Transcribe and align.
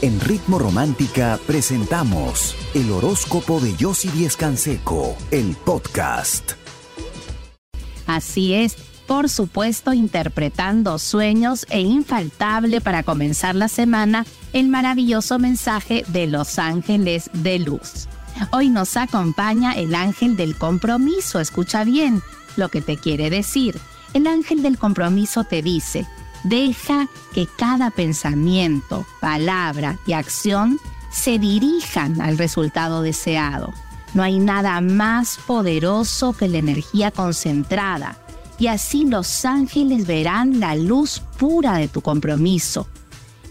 En 0.00 0.20
Ritmo 0.20 0.60
Romántica 0.60 1.40
presentamos 1.44 2.54
el 2.72 2.92
horóscopo 2.92 3.58
de 3.58 3.74
Yossi 3.74 4.08
Díez 4.10 4.36
Canseco, 4.36 5.16
el 5.32 5.56
podcast. 5.56 6.52
Así 8.06 8.54
es, 8.54 8.76
por 9.08 9.28
supuesto, 9.28 9.92
interpretando 9.92 11.00
sueños 11.00 11.66
e 11.68 11.80
infaltable 11.80 12.80
para 12.80 13.02
comenzar 13.02 13.56
la 13.56 13.66
semana, 13.66 14.24
el 14.52 14.68
maravilloso 14.68 15.40
mensaje 15.40 16.04
de 16.06 16.28
los 16.28 16.60
ángeles 16.60 17.28
de 17.32 17.58
luz. 17.58 18.06
Hoy 18.52 18.68
nos 18.68 18.96
acompaña 18.96 19.72
el 19.72 19.96
ángel 19.96 20.36
del 20.36 20.56
compromiso, 20.56 21.40
escucha 21.40 21.82
bien 21.82 22.22
lo 22.56 22.68
que 22.68 22.82
te 22.82 22.98
quiere 22.98 23.30
decir. 23.30 23.76
El 24.14 24.28
ángel 24.28 24.62
del 24.62 24.78
compromiso 24.78 25.42
te 25.42 25.60
dice, 25.60 26.06
Deja 26.44 27.08
que 27.32 27.46
cada 27.46 27.90
pensamiento, 27.90 29.04
palabra 29.20 29.98
y 30.06 30.12
acción 30.12 30.78
se 31.10 31.38
dirijan 31.38 32.20
al 32.20 32.38
resultado 32.38 33.02
deseado. 33.02 33.72
No 34.14 34.22
hay 34.22 34.38
nada 34.38 34.80
más 34.80 35.38
poderoso 35.46 36.32
que 36.32 36.48
la 36.48 36.58
energía 36.58 37.10
concentrada 37.10 38.18
y 38.58 38.66
así 38.66 39.04
los 39.04 39.44
ángeles 39.44 40.06
verán 40.06 40.60
la 40.60 40.74
luz 40.74 41.22
pura 41.38 41.76
de 41.76 41.88
tu 41.88 42.00
compromiso 42.00 42.88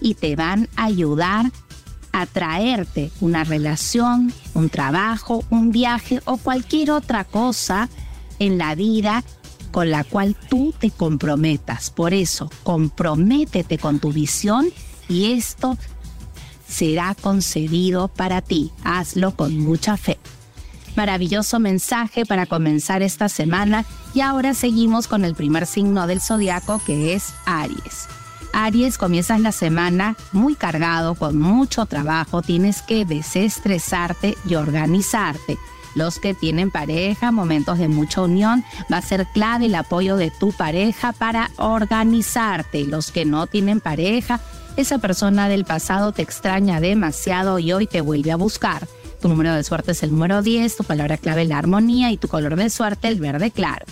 y 0.00 0.14
te 0.14 0.36
van 0.36 0.68
a 0.76 0.84
ayudar 0.84 1.50
a 2.12 2.26
traerte 2.26 3.10
una 3.20 3.44
relación, 3.44 4.32
un 4.54 4.70
trabajo, 4.70 5.44
un 5.50 5.70
viaje 5.70 6.20
o 6.24 6.36
cualquier 6.36 6.90
otra 6.90 7.24
cosa 7.24 7.88
en 8.38 8.58
la 8.58 8.74
vida 8.74 9.24
con 9.70 9.90
la 9.90 10.04
cual 10.04 10.36
tú 10.48 10.74
te 10.78 10.90
comprometas. 10.90 11.90
Por 11.90 12.14
eso, 12.14 12.50
comprométete 12.62 13.78
con 13.78 13.98
tu 13.98 14.12
visión 14.12 14.68
y 15.08 15.32
esto 15.32 15.76
será 16.68 17.14
concedido 17.14 18.08
para 18.08 18.42
ti. 18.42 18.72
Hazlo 18.84 19.34
con 19.34 19.58
mucha 19.58 19.96
fe. 19.96 20.18
Maravilloso 20.96 21.60
mensaje 21.60 22.26
para 22.26 22.46
comenzar 22.46 23.02
esta 23.02 23.28
semana 23.28 23.84
y 24.14 24.20
ahora 24.20 24.52
seguimos 24.54 25.06
con 25.06 25.24
el 25.24 25.34
primer 25.34 25.66
signo 25.66 26.06
del 26.06 26.20
zodiaco 26.20 26.80
que 26.84 27.14
es 27.14 27.32
Aries. 27.46 28.08
Aries, 28.52 28.98
comienzas 28.98 29.40
la 29.40 29.52
semana 29.52 30.16
muy 30.32 30.56
cargado, 30.56 31.14
con 31.14 31.38
mucho 31.38 31.86
trabajo, 31.86 32.42
tienes 32.42 32.82
que 32.82 33.04
desestresarte 33.04 34.36
y 34.48 34.56
organizarte 34.56 35.58
los 35.98 36.18
que 36.18 36.32
tienen 36.32 36.70
pareja, 36.70 37.32
momentos 37.32 37.78
de 37.78 37.88
mucha 37.88 38.22
unión, 38.22 38.64
va 38.90 38.98
a 38.98 39.02
ser 39.02 39.26
clave 39.26 39.66
el 39.66 39.74
apoyo 39.74 40.16
de 40.16 40.30
tu 40.30 40.52
pareja 40.52 41.12
para 41.12 41.50
organizarte. 41.58 42.84
Los 42.84 43.10
que 43.10 43.24
no 43.24 43.46
tienen 43.46 43.80
pareja, 43.80 44.40
esa 44.76 44.98
persona 44.98 45.48
del 45.48 45.64
pasado 45.64 46.12
te 46.12 46.22
extraña 46.22 46.80
demasiado 46.80 47.58
y 47.58 47.72
hoy 47.72 47.86
te 47.86 48.00
vuelve 48.00 48.30
a 48.30 48.36
buscar. 48.36 48.88
Tu 49.20 49.28
número 49.28 49.52
de 49.52 49.64
suerte 49.64 49.92
es 49.92 50.02
el 50.04 50.12
número 50.12 50.40
10, 50.40 50.76
tu 50.76 50.84
palabra 50.84 51.18
clave 51.18 51.44
la 51.44 51.58
armonía 51.58 52.12
y 52.12 52.16
tu 52.16 52.28
color 52.28 52.54
de 52.54 52.70
suerte 52.70 53.08
el 53.08 53.20
verde 53.20 53.50
claro. 53.50 53.84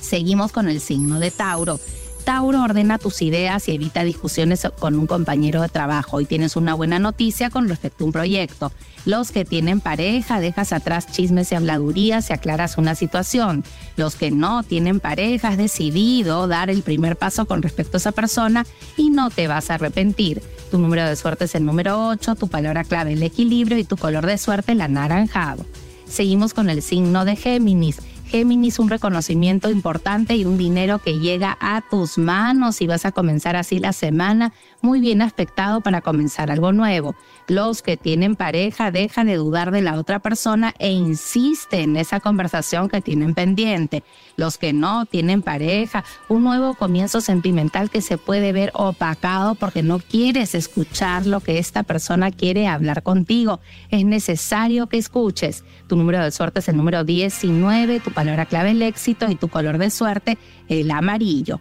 Seguimos 0.00 0.52
con 0.52 0.68
el 0.68 0.80
signo 0.80 1.18
de 1.18 1.30
Tauro. 1.30 1.80
Tauro 2.26 2.64
ordena 2.64 2.98
tus 2.98 3.22
ideas 3.22 3.68
y 3.68 3.76
evita 3.76 4.02
discusiones 4.02 4.66
con 4.80 4.98
un 4.98 5.06
compañero 5.06 5.62
de 5.62 5.68
trabajo. 5.68 6.20
Y 6.20 6.24
tienes 6.24 6.56
una 6.56 6.74
buena 6.74 6.98
noticia 6.98 7.50
con 7.50 7.68
respecto 7.68 8.02
a 8.02 8.06
un 8.08 8.12
proyecto. 8.12 8.72
Los 9.04 9.30
que 9.30 9.44
tienen 9.44 9.80
pareja, 9.80 10.40
dejas 10.40 10.72
atrás 10.72 11.06
chismes 11.06 11.52
y 11.52 11.54
habladurías 11.54 12.28
y 12.28 12.32
aclaras 12.32 12.78
una 12.78 12.96
situación. 12.96 13.62
Los 13.96 14.16
que 14.16 14.32
no 14.32 14.64
tienen 14.64 14.98
pareja, 14.98 15.50
has 15.50 15.56
decidido 15.56 16.48
dar 16.48 16.68
el 16.68 16.82
primer 16.82 17.14
paso 17.14 17.46
con 17.46 17.62
respecto 17.62 17.96
a 17.96 17.98
esa 17.98 18.10
persona 18.10 18.66
y 18.96 19.10
no 19.10 19.30
te 19.30 19.46
vas 19.46 19.70
a 19.70 19.74
arrepentir. 19.74 20.42
Tu 20.72 20.78
número 20.78 21.04
de 21.04 21.14
suerte 21.14 21.44
es 21.44 21.54
el 21.54 21.64
número 21.64 22.08
8, 22.08 22.34
tu 22.34 22.48
palabra 22.48 22.82
clave 22.82 23.12
el 23.12 23.22
equilibrio 23.22 23.78
y 23.78 23.84
tu 23.84 23.96
color 23.96 24.26
de 24.26 24.36
suerte 24.36 24.72
el 24.72 24.80
anaranjado. 24.80 25.64
Seguimos 26.08 26.54
con 26.54 26.70
el 26.70 26.82
signo 26.82 27.24
de 27.24 27.36
Géminis. 27.36 28.00
Géminis, 28.36 28.78
un 28.78 28.90
reconocimiento 28.90 29.70
importante 29.70 30.36
y 30.36 30.44
un 30.44 30.58
dinero 30.58 30.98
que 30.98 31.18
llega 31.18 31.56
a 31.58 31.80
tus 31.80 32.18
manos 32.18 32.82
y 32.82 32.86
vas 32.86 33.06
a 33.06 33.12
comenzar 33.12 33.56
así 33.56 33.78
la 33.78 33.94
semana 33.94 34.52
muy 34.82 35.00
bien 35.00 35.22
aspectado 35.22 35.80
para 35.80 36.02
comenzar 36.02 36.50
algo 36.50 36.70
nuevo. 36.70 37.16
Los 37.48 37.80
que 37.80 37.96
tienen 37.96 38.36
pareja 38.36 38.90
dejan 38.90 39.28
de 39.28 39.36
dudar 39.36 39.70
de 39.70 39.80
la 39.80 39.94
otra 39.94 40.18
persona 40.18 40.74
e 40.78 40.90
insisten 40.92 41.92
en 41.92 41.96
esa 41.96 42.20
conversación 42.20 42.90
que 42.90 43.00
tienen 43.00 43.32
pendiente. 43.32 44.04
Los 44.36 44.58
que 44.58 44.74
no 44.74 45.06
tienen 45.06 45.40
pareja, 45.40 46.04
un 46.28 46.44
nuevo 46.44 46.74
comienzo 46.74 47.22
sentimental 47.22 47.88
que 47.88 48.02
se 48.02 48.18
puede 48.18 48.52
ver 48.52 48.70
opacado 48.74 49.54
porque 49.54 49.82
no 49.82 49.98
quieres 49.98 50.54
escuchar 50.54 51.26
lo 51.26 51.40
que 51.40 51.58
esta 51.58 51.84
persona 51.84 52.30
quiere 52.30 52.68
hablar 52.68 53.02
contigo. 53.02 53.60
Es 53.88 54.04
necesario 54.04 54.88
que 54.88 54.98
escuches. 54.98 55.64
Tu 55.86 55.96
número 55.96 56.22
de 56.22 56.30
suerte 56.32 56.60
es 56.60 56.68
el 56.68 56.76
número 56.76 57.02
19, 57.02 58.00
tu 58.00 58.10
clave 58.46 58.72
el 58.72 58.82
éxito 58.82 59.30
y 59.30 59.36
tu 59.36 59.48
color 59.48 59.78
de 59.78 59.90
suerte 59.90 60.38
el 60.68 60.90
amarillo. 60.90 61.60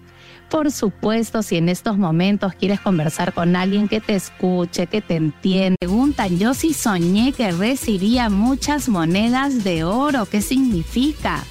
Por 0.50 0.72
supuesto, 0.72 1.42
si 1.42 1.58
en 1.58 1.70
estos 1.70 1.98
momentos 1.98 2.54
quieres 2.54 2.80
conversar 2.80 3.34
con 3.34 3.56
alguien 3.56 3.88
que 3.88 4.00
te 4.00 4.16
escuche, 4.16 4.88
que 4.88 5.02
te 5.02 5.16
entiende, 5.16 5.78
preguntan, 5.80 6.38
yo 6.38 6.54
sí 6.54 6.74
soñé 6.74 7.34
que 7.34 7.52
recibía 7.52 8.30
muchas 8.30 8.88
monedas 8.88 9.64
de 9.64 9.84
oro, 9.84 10.28
¿qué 10.28 10.42
significa? 10.42 11.44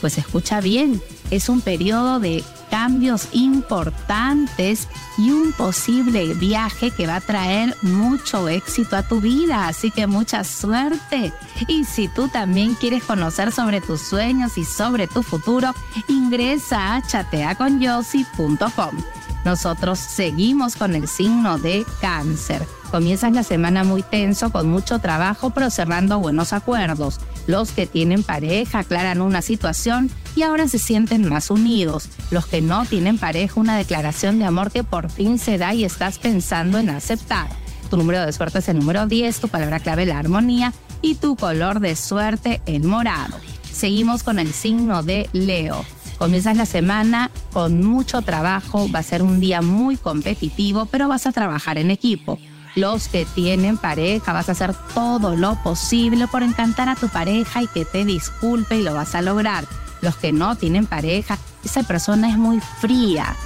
Pues 0.00 0.16
escucha 0.16 0.60
bien, 0.60 1.00
es 1.30 1.48
un 1.48 1.60
periodo 1.60 2.20
de 2.20 2.44
cambios 2.70 3.28
importantes 3.32 4.88
y 5.18 5.30
un 5.30 5.52
posible 5.52 6.34
viaje 6.34 6.90
que 6.90 7.06
va 7.06 7.16
a 7.16 7.20
traer 7.20 7.76
mucho 7.82 8.48
éxito 8.48 8.96
a 8.96 9.02
tu 9.02 9.20
vida. 9.20 9.68
Así 9.68 9.90
que 9.90 10.06
mucha 10.06 10.44
suerte. 10.44 11.32
Y 11.66 11.84
si 11.84 12.08
tú 12.08 12.28
también 12.28 12.74
quieres 12.74 13.04
conocer 13.04 13.52
sobre 13.52 13.80
tus 13.80 14.00
sueños 14.00 14.56
y 14.56 14.64
sobre 14.64 15.06
tu 15.08 15.22
futuro, 15.22 15.74
ingresa 16.08 16.96
a 16.96 17.02
chateaconyossi.com. 17.02 18.96
Nosotros 19.44 19.98
seguimos 19.98 20.76
con 20.76 20.94
el 20.94 21.08
signo 21.08 21.58
de 21.58 21.84
cáncer. 22.00 22.66
Comienzas 22.90 23.32
la 23.32 23.42
semana 23.42 23.84
muy 23.84 24.02
tenso, 24.02 24.50
con 24.50 24.68
mucho 24.68 24.98
trabajo, 24.98 25.50
pero 25.50 25.70
cerrando 25.70 26.18
buenos 26.18 26.52
acuerdos. 26.52 27.20
Los 27.46 27.72
que 27.72 27.86
tienen 27.86 28.22
pareja 28.22 28.80
aclaran 28.80 29.20
una 29.20 29.42
situación 29.42 30.10
y 30.36 30.42
ahora 30.42 30.68
se 30.68 30.78
sienten 30.78 31.28
más 31.28 31.50
unidos. 31.50 32.08
Los 32.30 32.46
que 32.46 32.60
no 32.60 32.84
tienen 32.86 33.18
pareja, 33.18 33.60
una 33.60 33.76
declaración 33.76 34.38
de 34.38 34.44
amor 34.44 34.70
que 34.70 34.84
por 34.84 35.10
fin 35.10 35.38
se 35.38 35.58
da 35.58 35.74
y 35.74 35.84
estás 35.84 36.18
pensando 36.18 36.78
en 36.78 36.90
aceptar. 36.90 37.48
Tu 37.90 37.96
número 37.96 38.24
de 38.24 38.32
suerte 38.32 38.60
es 38.60 38.68
el 38.68 38.78
número 38.78 39.06
10, 39.06 39.40
tu 39.40 39.48
palabra 39.48 39.80
clave 39.80 40.06
la 40.06 40.18
armonía 40.18 40.72
y 41.02 41.16
tu 41.16 41.34
color 41.34 41.80
de 41.80 41.96
suerte 41.96 42.60
el 42.66 42.84
morado. 42.84 43.36
Seguimos 43.72 44.22
con 44.22 44.38
el 44.38 44.52
signo 44.52 45.02
de 45.02 45.28
Leo. 45.32 45.84
Comienzas 46.18 46.56
la 46.56 46.66
semana 46.66 47.30
con 47.52 47.82
mucho 47.82 48.20
trabajo, 48.20 48.90
va 48.94 48.98
a 48.98 49.02
ser 49.02 49.22
un 49.22 49.40
día 49.40 49.62
muy 49.62 49.96
competitivo, 49.96 50.84
pero 50.86 51.08
vas 51.08 51.26
a 51.26 51.32
trabajar 51.32 51.78
en 51.78 51.90
equipo. 51.90 52.38
Los 52.76 53.08
que 53.08 53.24
tienen 53.24 53.76
pareja, 53.76 54.32
vas 54.32 54.48
a 54.48 54.52
hacer 54.52 54.74
todo 54.94 55.36
lo 55.36 55.56
posible 55.62 56.28
por 56.28 56.42
encantar 56.42 56.88
a 56.88 56.96
tu 56.96 57.08
pareja 57.08 57.62
y 57.62 57.66
que 57.66 57.84
te 57.84 58.04
disculpe 58.04 58.76
y 58.76 58.82
lo 58.82 58.94
vas 58.94 59.14
a 59.14 59.22
lograr 59.22 59.64
los 60.02 60.16
que 60.16 60.32
no 60.32 60.56
tienen 60.56 60.86
pareja, 60.86 61.38
esa 61.64 61.82
persona 61.82 62.30
es 62.30 62.38
muy 62.38 62.60
fría 62.80 63.36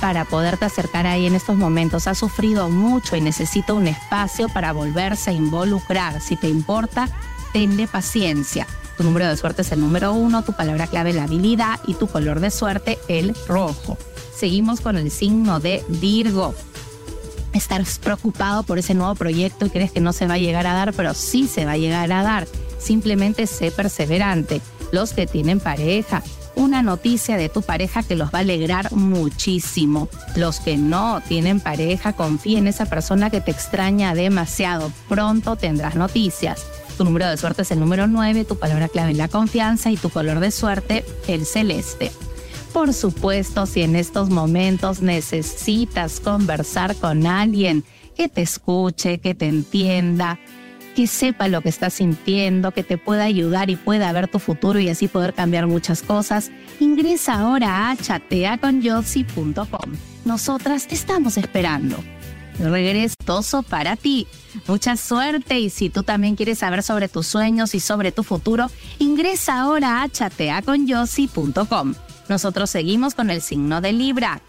para 0.00 0.24
poderte 0.24 0.64
acercar 0.64 1.06
ahí 1.06 1.26
en 1.26 1.34
estos 1.34 1.56
momentos. 1.56 2.06
Ha 2.06 2.14
sufrido 2.14 2.70
mucho 2.70 3.16
y 3.16 3.20
necesita 3.20 3.74
un 3.74 3.88
espacio 3.88 4.48
para 4.48 4.72
volverse 4.72 5.30
a 5.30 5.34
involucrar. 5.34 6.20
Si 6.20 6.36
te 6.36 6.48
importa, 6.48 7.08
tenle 7.52 7.86
paciencia. 7.86 8.66
Tu 8.96 9.04
número 9.04 9.28
de 9.28 9.36
suerte 9.36 9.62
es 9.62 9.72
el 9.72 9.80
número 9.80 10.12
uno, 10.12 10.42
tu 10.42 10.52
palabra 10.52 10.86
clave 10.86 11.12
la 11.12 11.24
habilidad 11.24 11.78
y 11.86 11.94
tu 11.94 12.08
color 12.08 12.40
de 12.40 12.50
suerte 12.50 12.98
el 13.08 13.34
rojo. 13.46 13.96
Seguimos 14.34 14.80
con 14.80 14.96
el 14.96 15.10
signo 15.10 15.60
de 15.60 15.84
Virgo. 15.88 16.54
Estás 17.58 17.98
preocupado 17.98 18.62
por 18.62 18.78
ese 18.78 18.94
nuevo 18.94 19.16
proyecto 19.16 19.66
y 19.66 19.70
crees 19.70 19.90
que 19.90 19.98
no 19.98 20.12
se 20.12 20.28
va 20.28 20.34
a 20.34 20.38
llegar 20.38 20.68
a 20.68 20.74
dar, 20.74 20.92
pero 20.92 21.12
sí 21.12 21.48
se 21.48 21.64
va 21.64 21.72
a 21.72 21.76
llegar 21.76 22.12
a 22.12 22.22
dar. 22.22 22.46
Simplemente 22.78 23.48
sé 23.48 23.72
perseverante 23.72 24.60
los 24.92 25.12
que 25.12 25.26
tienen 25.26 25.58
pareja. 25.58 26.22
Una 26.54 26.82
noticia 26.82 27.36
de 27.36 27.48
tu 27.48 27.62
pareja 27.62 28.04
que 28.04 28.14
los 28.14 28.32
va 28.32 28.38
a 28.38 28.42
alegrar 28.42 28.92
muchísimo. 28.92 30.08
Los 30.36 30.60
que 30.60 30.76
no 30.76 31.20
tienen 31.26 31.58
pareja, 31.58 32.12
confía 32.12 32.60
en 32.60 32.68
esa 32.68 32.86
persona 32.86 33.28
que 33.28 33.40
te 33.40 33.50
extraña 33.50 34.14
demasiado. 34.14 34.92
Pronto 35.08 35.56
tendrás 35.56 35.96
noticias. 35.96 36.64
Tu 36.96 37.02
número 37.02 37.28
de 37.28 37.36
suerte 37.38 37.62
es 37.62 37.72
el 37.72 37.80
número 37.80 38.06
9, 38.06 38.44
tu 38.44 38.56
palabra 38.56 38.88
clave 38.88 39.10
es 39.10 39.16
la 39.16 39.26
confianza 39.26 39.90
y 39.90 39.96
tu 39.96 40.10
color 40.10 40.38
de 40.38 40.52
suerte 40.52 41.04
el 41.26 41.44
celeste. 41.44 42.12
Por 42.72 42.92
supuesto, 42.92 43.66
si 43.66 43.82
en 43.82 43.96
estos 43.96 44.30
momentos 44.30 45.00
necesitas 45.02 46.20
conversar 46.20 46.94
con 46.96 47.26
alguien 47.26 47.84
que 48.16 48.28
te 48.28 48.42
escuche, 48.42 49.18
que 49.18 49.34
te 49.34 49.46
entienda, 49.46 50.38
que 50.94 51.06
sepa 51.06 51.46
lo 51.48 51.60
que 51.60 51.68
estás 51.68 51.94
sintiendo, 51.94 52.72
que 52.72 52.82
te 52.82 52.98
pueda 52.98 53.22
ayudar 53.22 53.70
y 53.70 53.76
pueda 53.76 54.10
ver 54.12 54.28
tu 54.28 54.40
futuro 54.40 54.80
y 54.80 54.88
así 54.88 55.06
poder 55.06 55.32
cambiar 55.32 55.68
muchas 55.68 56.02
cosas, 56.02 56.50
ingresa 56.80 57.34
ahora 57.34 57.90
a 57.90 57.96
chateaconyossi.com. 57.96 59.92
Nosotras 60.24 60.88
te 60.88 60.96
estamos 60.96 61.36
esperando. 61.36 61.96
regresoso 62.58 63.62
para 63.62 63.94
ti. 63.94 64.26
Mucha 64.66 64.96
suerte 64.96 65.60
y 65.60 65.70
si 65.70 65.88
tú 65.88 66.02
también 66.02 66.34
quieres 66.34 66.58
saber 66.58 66.82
sobre 66.82 67.08
tus 67.08 67.28
sueños 67.28 67.76
y 67.76 67.80
sobre 67.80 68.10
tu 68.10 68.24
futuro, 68.24 68.66
ingresa 68.98 69.60
ahora 69.60 70.02
a 70.02 70.08
chateaconyossi.com. 70.08 71.94
Nosotros 72.28 72.70
seguimos 72.70 73.14
con 73.14 73.30
el 73.30 73.42
signo 73.42 73.80
de 73.80 73.92
Libra. 73.92 74.40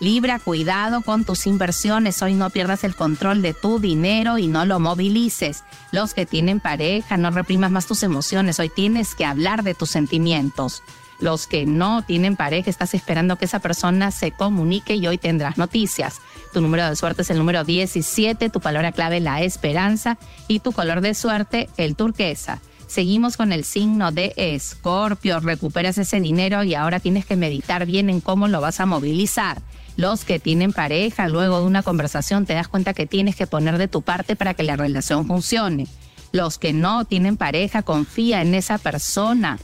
Libra, 0.00 0.38
cuidado 0.38 1.02
con 1.02 1.24
tus 1.24 1.46
inversiones. 1.46 2.22
Hoy 2.22 2.34
no 2.34 2.50
pierdas 2.50 2.84
el 2.84 2.94
control 2.94 3.42
de 3.42 3.52
tu 3.52 3.80
dinero 3.80 4.38
y 4.38 4.46
no 4.46 4.64
lo 4.64 4.78
movilices. 4.78 5.64
Los 5.90 6.14
que 6.14 6.24
tienen 6.24 6.60
pareja, 6.60 7.16
no 7.16 7.30
reprimas 7.30 7.72
más 7.72 7.86
tus 7.86 8.04
emociones. 8.04 8.60
Hoy 8.60 8.68
tienes 8.68 9.14
que 9.16 9.24
hablar 9.24 9.64
de 9.64 9.74
tus 9.74 9.90
sentimientos. 9.90 10.82
Los 11.20 11.48
que 11.48 11.66
no 11.66 12.02
tienen 12.02 12.36
pareja, 12.36 12.70
estás 12.70 12.94
esperando 12.94 13.36
que 13.36 13.46
esa 13.46 13.58
persona 13.58 14.12
se 14.12 14.30
comunique 14.30 14.94
y 14.94 15.06
hoy 15.08 15.18
tendrás 15.18 15.58
noticias. 15.58 16.20
Tu 16.52 16.60
número 16.60 16.88
de 16.88 16.94
suerte 16.94 17.22
es 17.22 17.30
el 17.30 17.38
número 17.38 17.64
17, 17.64 18.50
tu 18.50 18.60
palabra 18.60 18.92
clave 18.92 19.18
la 19.18 19.42
esperanza 19.42 20.16
y 20.46 20.60
tu 20.60 20.70
color 20.70 21.00
de 21.00 21.14
suerte 21.14 21.68
el 21.76 21.96
turquesa. 21.96 22.60
Seguimos 22.88 23.36
con 23.36 23.52
el 23.52 23.64
signo 23.64 24.12
de 24.12 24.32
Escorpio. 24.36 25.40
Recuperas 25.40 25.98
ese 25.98 26.22
dinero 26.22 26.64
y 26.64 26.74
ahora 26.74 27.00
tienes 27.00 27.26
que 27.26 27.36
meditar 27.36 27.84
bien 27.84 28.08
en 28.08 28.22
cómo 28.22 28.48
lo 28.48 28.62
vas 28.62 28.80
a 28.80 28.86
movilizar. 28.86 29.60
Los 29.96 30.24
que 30.24 30.38
tienen 30.38 30.72
pareja, 30.72 31.28
luego 31.28 31.60
de 31.60 31.66
una 31.66 31.82
conversación 31.82 32.46
te 32.46 32.54
das 32.54 32.66
cuenta 32.66 32.94
que 32.94 33.06
tienes 33.06 33.36
que 33.36 33.46
poner 33.46 33.76
de 33.76 33.88
tu 33.88 34.00
parte 34.00 34.36
para 34.36 34.54
que 34.54 34.62
la 34.62 34.76
relación 34.76 35.26
funcione. 35.26 35.86
Los 36.32 36.56
que 36.56 36.72
no 36.72 37.04
tienen 37.04 37.36
pareja, 37.36 37.82
confía 37.82 38.40
en 38.40 38.54
esa 38.54 38.78
persona 38.78 39.58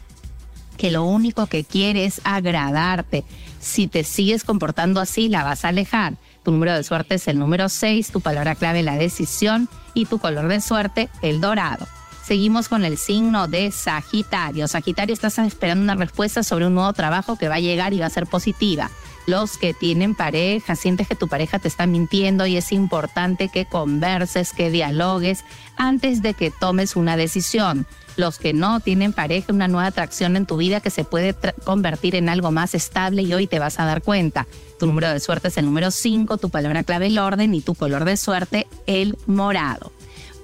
que 0.77 0.91
lo 0.91 1.05
único 1.05 1.47
que 1.47 1.65
quiere 1.65 2.05
es 2.05 2.21
agradarte. 2.25 3.25
Si 3.59 3.87
te 3.87 4.05
sigues 4.05 4.45
comportando 4.45 5.01
así, 5.01 5.31
la 5.31 5.45
vas 5.45 5.65
a 5.65 5.69
alejar. 5.69 6.17
Tu 6.43 6.51
número 6.51 6.75
de 6.75 6.85
suerte 6.85 7.15
es 7.15 7.27
el 7.27 7.39
número 7.39 7.71
6, 7.71 8.11
tu 8.11 8.21
palabra 8.21 8.55
clave 8.55 8.83
la 8.83 8.99
decisión 8.99 9.71
y 9.95 10.05
tu 10.05 10.19
color 10.19 10.49
de 10.49 10.61
suerte 10.61 11.09
el 11.23 11.41
dorado. 11.41 11.87
Seguimos 12.25 12.71
con 12.71 12.87
el 12.87 12.97
signo 12.97 13.49
de 13.49 13.71
Sagitario. 13.71 14.67
Sagitario, 14.67 15.13
estás 15.13 15.39
esperando 15.39 15.83
una 15.85 15.95
respuesta 15.95 16.43
sobre 16.43 16.67
un 16.67 16.75
nuevo 16.75 16.93
trabajo 16.95 17.37
que 17.37 17.49
va 17.49 17.57
a 17.57 17.61
llegar 17.61 17.93
y 17.93 17.99
va 17.99 18.07
a 18.07 18.11
ser 18.11 18.27
positiva. 18.27 18.91
Los 19.27 19.59
que 19.59 19.75
tienen 19.75 20.15
pareja, 20.15 20.75
sientes 20.75 21.07
que 21.07 21.17
tu 21.17 21.29
pareja 21.29 21.59
te 21.59 21.69
está 21.69 21.87
mintiendo 21.87 22.47
y 22.47 22.57
es 22.57 22.73
importante 22.73 23.51
que 23.51 23.67
converses, 23.67 24.55
que 24.55 24.71
dialogues 24.71 25.45
antes 25.77 26.23
de 26.23 26.33
que 26.33 26.51
tomes 26.51 26.97
una 26.97 27.19
decisión 27.19 27.87
los 28.17 28.39
que 28.39 28.53
no 28.55 28.81
tienen 28.81 29.13
pareja, 29.13 29.53
una 29.53 29.69
nueva 29.69 29.89
atracción 29.89 30.37
en 30.37 30.47
tu 30.47 30.57
vida 30.57 30.81
que 30.81 30.91
se 30.91 31.05
puede 31.05 31.35
convertir 31.65 32.15
en 32.15 32.29
algo 32.29 32.53
más 32.53 32.75
estable 32.75 33.23
y 33.23 33.35
hoy 33.35 33.47
te 33.47 33.59
vas 33.59 33.81
a 33.81 33.85
dar 33.85 34.03
cuenta. 34.03 34.47
Tu 34.79 34.87
número 34.87 35.11
de 35.11 35.21
suerte 35.21 35.49
es 35.49 35.59
el 35.59 35.67
número 35.67 35.91
5, 35.91 36.39
tu 36.39 36.49
palabra 36.49 36.85
clave 36.85 37.09
el 37.09 37.19
orden 37.19 37.55
y 37.55 37.61
tu 37.61 37.75
color 37.75 38.05
de 38.05 38.17
suerte 38.17 38.67
el 38.87 39.19
morado. 39.27 39.93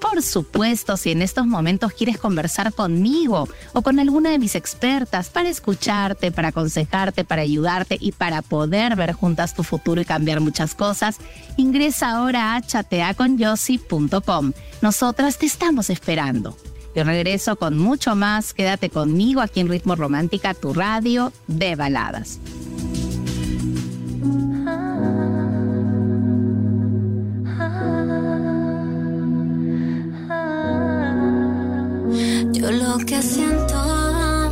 Por 0.01 0.23
supuesto, 0.23 0.97
si 0.97 1.11
en 1.11 1.21
estos 1.21 1.45
momentos 1.45 1.93
quieres 1.93 2.17
conversar 2.17 2.73
conmigo 2.73 3.47
o 3.73 3.81
con 3.83 3.99
alguna 3.99 4.31
de 4.31 4.39
mis 4.39 4.55
expertas 4.55 5.29
para 5.29 5.47
escucharte, 5.47 6.31
para 6.31 6.47
aconsejarte, 6.47 7.23
para 7.23 7.43
ayudarte 7.43 7.97
y 7.99 8.11
para 8.11 8.41
poder 8.41 8.95
ver 8.95 9.13
juntas 9.13 9.53
tu 9.53 9.63
futuro 9.63 10.01
y 10.01 10.05
cambiar 10.05 10.39
muchas 10.41 10.73
cosas, 10.73 11.17
ingresa 11.55 12.17
ahora 12.17 12.55
a 12.55 12.61
chateaconyossi.com. 12.61 14.53
Nosotras 14.81 15.37
te 15.37 15.45
estamos 15.45 15.91
esperando. 15.91 16.57
Yo 16.95 17.03
regreso 17.03 17.55
con 17.55 17.77
mucho 17.77 18.15
más. 18.15 18.53
Quédate 18.53 18.89
conmigo 18.89 19.39
aquí 19.39 19.59
en 19.59 19.69
Ritmo 19.69 19.95
Romántica, 19.95 20.55
tu 20.55 20.73
radio 20.73 21.31
de 21.47 21.75
baladas. 21.75 22.39
Siento 33.21 34.51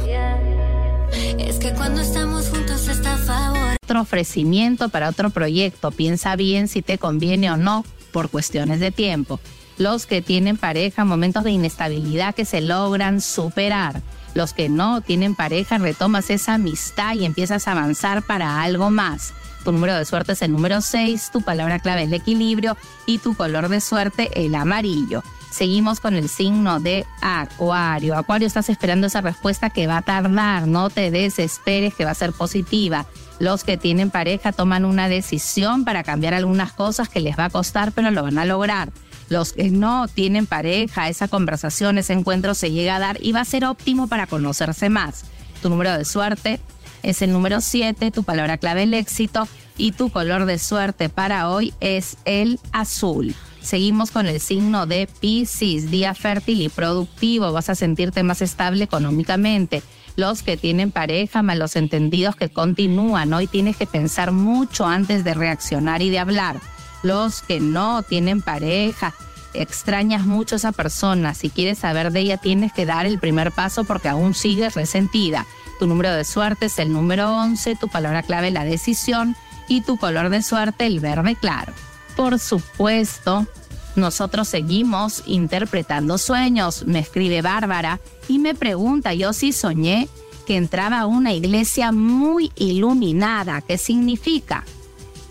es 1.38 1.58
que 1.58 1.74
cuando 1.74 2.02
estamos 2.02 2.50
juntos 2.50 2.88
está 2.88 3.18
favor. 3.18 3.78
Otro 3.84 4.02
ofrecimiento 4.02 4.90
para 4.90 5.10
otro 5.10 5.30
proyecto. 5.30 5.92
Piensa 5.92 6.36
bien 6.36 6.68
si 6.68 6.82
te 6.82 6.98
conviene 6.98 7.52
o 7.52 7.58
no 7.58 7.84
por 8.12 8.30
cuestiones 8.30 8.80
de 8.80 8.92
tiempo 8.92 9.40
los 9.80 10.06
que 10.06 10.22
tienen 10.22 10.58
pareja, 10.58 11.06
momentos 11.06 11.46
de 11.46 11.52
inestabilidad 11.52 12.36
que 12.36 12.46
se 12.46 12.62
logran 12.62 13.22
superar. 13.22 14.02
Los 14.36 14.54
que 14.54 14.70
no 14.70 15.02
tienen 15.02 15.36
pareja, 15.36 15.78
retomas 15.78 16.30
esa 16.30 16.56
amistad 16.56 17.16
y 17.16 17.26
empiezas 17.26 17.68
a 17.68 17.72
avanzar 17.72 18.22
para 18.22 18.62
algo 18.62 18.92
más. 18.92 19.34
Tu 19.70 19.74
número 19.74 19.94
de 19.94 20.04
suerte 20.04 20.32
es 20.32 20.42
el 20.42 20.52
número 20.52 20.82
6, 20.82 21.30
tu 21.32 21.44
palabra 21.44 21.78
clave 21.78 22.02
es 22.02 22.08
el 22.08 22.16
equilibrio 22.16 22.76
y 23.06 23.20
tu 23.20 23.36
color 23.36 23.70
de 23.70 23.82
suerte 23.82 24.32
el 24.34 24.56
amarillo. 24.56 25.22
Seguimos 25.52 26.00
con 26.00 26.16
el 26.16 26.28
signo 26.28 26.80
de 26.80 27.06
Acuario. 27.22 28.18
Acuario, 28.18 28.48
estás 28.48 28.70
esperando 28.70 29.06
esa 29.06 29.22
respuesta 29.22 29.70
que 29.70 29.86
va 29.86 29.98
a 29.98 30.02
tardar, 30.02 30.66
no 30.66 30.90
te 30.90 31.12
desesperes, 31.12 31.94
que 31.94 32.04
va 32.04 32.10
a 32.10 32.16
ser 32.16 32.34
positiva. 32.34 33.06
Los 33.38 33.64
que 33.64 33.78
tienen 33.78 34.10
pareja 34.10 34.54
toman 34.54 34.86
una 34.86 35.08
decisión 35.08 35.86
para 35.86 36.02
cambiar 36.02 36.34
algunas 36.34 36.74
cosas 36.74 37.08
que 37.08 37.20
les 37.20 37.38
va 37.38 37.46
a 37.46 37.50
costar, 37.52 37.92
pero 37.92 38.10
lo 38.10 38.24
van 38.24 38.40
a 38.40 38.46
lograr 38.46 38.90
los 39.30 39.54
que 39.54 39.70
no 39.70 40.08
tienen 40.08 40.48
pareja, 40.48 41.10
esa 41.10 41.28
conversación, 41.28 42.00
ese 42.00 42.14
encuentro 42.14 42.56
se 42.56 42.72
llega 42.72 42.96
a 42.96 43.00
dar 43.00 43.20
y 43.22 43.34
va 43.34 43.42
a 43.42 43.46
ser 43.46 43.66
óptimo 43.66 44.08
para 44.08 44.26
conocerse 44.26 44.90
más. 44.90 45.26
Tu 45.62 45.70
número 45.70 45.96
de 45.96 46.06
suerte 46.06 46.60
es 47.04 47.22
el 47.22 47.32
número 47.32 47.62
7, 47.62 48.12
tu 48.12 48.24
palabra 48.24 48.58
clave 48.58 48.84
el 48.84 48.94
éxito 48.94 49.48
y 49.78 49.92
tu 49.94 50.10
color 50.10 50.46
de 50.46 50.60
suerte 50.60 51.10
para 51.10 51.50
hoy 51.50 51.74
es 51.80 52.18
el 52.26 52.60
azul. 52.72 53.36
Seguimos 53.62 54.12
con 54.12 54.28
el 54.28 54.40
signo 54.40 54.86
de 54.86 55.08
Pisces, 55.20 55.92
día 55.92 56.14
fértil 56.14 56.62
y 56.62 56.70
productivo, 56.70 57.52
vas 57.52 57.70
a 57.70 57.76
sentirte 57.76 58.24
más 58.24 58.42
estable 58.42 58.84
económicamente. 58.84 59.84
Los 60.16 60.44
que 60.44 60.58
tienen 60.58 60.92
pareja, 60.92 61.44
malos 61.44 61.76
entendidos 61.76 62.36
que 62.36 62.50
continúan, 62.50 63.34
hoy 63.34 63.48
tienes 63.48 63.78
que 63.78 63.86
pensar 63.86 64.32
mucho 64.32 64.86
antes 64.86 65.24
de 65.24 65.34
reaccionar 65.34 66.02
y 66.02 66.10
de 66.10 66.20
hablar 66.20 66.60
los 67.04 67.42
que 67.42 67.60
no 67.60 68.04
tienen 68.04 68.42
pareja, 68.42 69.14
extrañas 69.54 70.26
mucho 70.26 70.56
a 70.56 70.58
esa 70.58 70.72
persona, 70.72 71.34
si 71.34 71.50
quieres 71.50 71.80
saber 71.80 72.12
de 72.12 72.22
ella 72.22 72.38
tienes 72.38 72.74
que 72.74 72.86
dar 72.86 73.06
el 73.06 73.20
primer 73.20 73.52
paso 73.52 73.84
porque 73.84 74.10
aún 74.10 74.34
sigues 74.34 74.76
resentida. 74.76 75.46
Tu 75.80 75.88
número 75.88 76.14
de 76.14 76.26
suerte 76.26 76.66
es 76.66 76.78
el 76.78 76.92
número 76.92 77.34
11, 77.34 77.78
tu 77.78 77.88
palabra 77.88 78.22
clave 78.22 78.52
la 78.52 78.66
decisión 78.66 79.36
y 79.70 79.82
tu 79.82 79.98
color 79.98 80.30
de 80.30 80.42
suerte 80.42 80.86
el 80.86 81.00
verde 81.00 81.38
claro. 81.38 81.72
Por 82.18 82.38
supuesto, 82.38 83.48
nosotros 83.96 84.50
seguimos 84.50 85.24
interpretando 85.26 86.18
sueños, 86.18 86.86
me 86.86 87.00
escribe 87.00 87.42
Bárbara 87.42 88.02
y 88.28 88.40
me 88.40 88.56
pregunta, 88.56 89.14
yo 89.14 89.32
sí 89.32 89.54
soñé 89.54 90.10
que 90.46 90.58
entraba 90.58 91.00
a 91.00 91.06
una 91.06 91.32
iglesia 91.32 91.94
muy 91.94 92.52
iluminada, 92.56 93.62
¿qué 93.62 93.78
significa? 93.78 94.66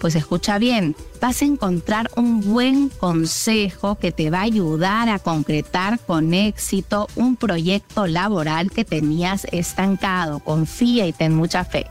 Pues 0.01 0.15
escucha 0.15 0.59
bien, 0.59 0.95
vas 1.21 1.43
a 1.43 1.45
encontrar 1.45 2.11
un 2.17 2.41
buen 2.41 2.89
consejo 2.89 3.97
que 3.97 4.13
te 4.13 4.31
va 4.31 4.39
a 4.41 4.43
ayudar 4.43 5.09
a 5.09 5.19
concretar 5.19 5.99
con 5.99 6.35
éxito 6.35 7.09
un 7.17 7.35
proyecto 7.35 8.07
laboral 8.07 8.71
que 8.71 8.85
tenías 8.85 9.47
estancado. 9.51 10.39
Confía 10.39 11.07
y 11.07 11.13
ten 11.13 11.35
mucha 11.35 11.65
fe. 11.65 11.87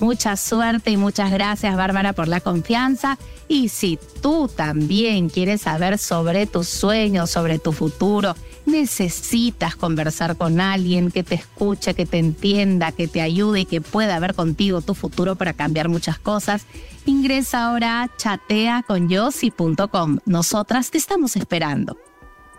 Mucha 0.00 0.36
suerte 0.36 0.90
y 0.90 0.96
muchas 0.96 1.30
gracias 1.30 1.76
Bárbara 1.76 2.12
por 2.12 2.28
la 2.28 2.40
confianza. 2.40 3.18
Y 3.48 3.68
si 3.68 3.98
tú 4.20 4.48
también 4.48 5.28
quieres 5.28 5.62
saber 5.62 5.98
sobre 5.98 6.46
tus 6.46 6.68
sueños, 6.68 7.30
sobre 7.30 7.58
tu 7.58 7.72
futuro, 7.72 8.34
necesitas 8.68 9.74
conversar 9.74 10.36
con 10.36 10.60
alguien 10.60 11.10
que 11.10 11.24
te 11.24 11.34
escuche, 11.34 11.94
que 11.94 12.06
te 12.06 12.18
entienda, 12.18 12.92
que 12.92 13.08
te 13.08 13.20
ayude 13.20 13.58
y 13.60 13.64
que 13.64 13.80
pueda 13.80 14.20
ver 14.20 14.34
contigo 14.34 14.80
tu 14.80 14.94
futuro 14.94 15.34
para 15.36 15.54
cambiar 15.54 15.88
muchas 15.88 16.18
cosas, 16.18 16.66
ingresa 17.06 17.66
ahora 17.66 18.02
a 18.02 18.16
chateaconyossi.com. 18.16 20.18
Nosotras 20.26 20.90
te 20.90 20.98
estamos 20.98 21.36
esperando. 21.36 21.96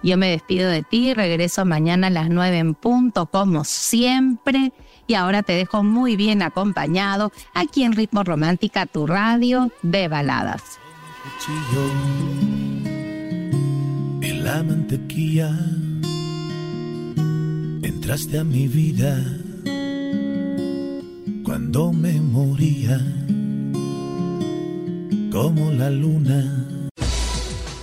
Yo 0.01 0.18
me 0.18 0.30
despido 0.30 0.70
de 0.70 0.84
ti, 0.84 1.13
regreso 1.13 1.66
mañana 1.66 2.08
a 2.08 2.10
las 2.10 2.30
9 2.30 2.58
en 2.58 2.74
punto, 2.74 3.25
como 3.25 3.66
siempre. 3.66 4.72
Y 5.08 5.16
ahora 5.16 5.44
te 5.44 5.54
dejo 5.54 5.84
muy 5.84 6.16
bien 6.16 6.42
acompañado 6.42 7.34
aquí 7.54 7.84
en 7.84 7.94
Ritmo 7.94 8.24
Romántica, 8.24 8.86
tu 8.86 9.08
radio 9.08 9.72
de 9.82 10.08
baladas. 10.08 10.80
En 14.22 14.44
la 14.44 14.63
mantequilla 14.63 15.51
entraste 18.10 18.39
a 18.39 18.44
mi 18.44 18.68
vida 18.68 19.24
cuando 21.46 21.94
me 21.94 22.13
moría 22.13 22.98
como 25.32 25.72
la 25.72 25.92
luna. 25.92 26.88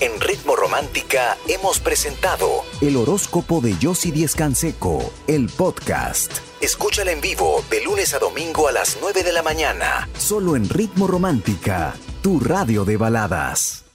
En 0.01 0.21
Ritmo 0.21 0.57
Romántica 0.57 1.37
hemos 1.47 1.79
presentado 1.79 2.65
el 2.81 2.97
horóscopo 2.97 3.61
de 3.61 3.79
Yossi 3.79 4.11
Díez 4.11 4.35
Canseco, 4.35 5.13
el 5.29 5.49
podcast. 5.49 6.33
Escúchala 6.61 7.13
en 7.13 7.21
vivo 7.21 7.65
de 7.71 7.85
lunes 7.85 8.13
a 8.13 8.19
domingo 8.19 8.67
a 8.67 8.73
las 8.73 8.99
9 9.01 9.23
de 9.23 9.33
la 9.33 9.45
mañana, 9.45 10.09
solo 10.19 10.57
en 10.57 10.69
Ritmo 10.69 11.07
Romántica, 11.07 11.95
tu 12.21 12.41
radio 12.41 12.85
de 12.85 12.97
baladas. 12.97 13.86